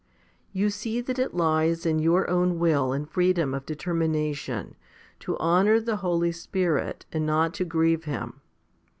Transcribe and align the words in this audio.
1 0.53 0.61
You 0.63 0.69
see 0.71 0.99
that 0.99 1.19
it 1.19 1.35
lies 1.35 1.85
in 1.85 1.99
your 1.99 2.27
own 2.27 2.57
will 2.57 2.91
and 2.91 3.07
freedom 3.07 3.53
of 3.53 3.67
determination 3.67 4.75
to 5.19 5.37
honour 5.37 5.79
the 5.79 5.97
Holy 5.97 6.31
Spirit 6.31 7.05
and 7.11 7.23
not 7.23 7.53
to 7.53 7.65
grieve 7.65 8.05
Him. 8.05 8.41